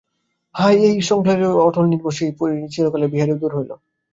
হায়, 0.55 0.77
এই 0.87 0.97
সংসারের 1.09 1.51
অটল 1.67 1.85
নির্ভর 1.87 2.13
সেই 2.17 2.31
চিরকালের 2.73 3.11
বিহারীও 3.13 3.41
দূর 3.41 3.51
হইল। 3.57 3.71